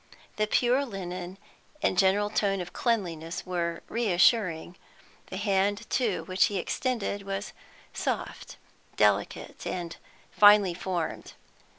[0.37, 1.37] The pure linen
[1.83, 4.75] and general tone of cleanliness were reassuring;
[5.27, 7.53] the hand, too, which he extended, was
[7.93, 8.57] soft,
[8.97, 9.95] delicate, and
[10.31, 11.33] finely formed.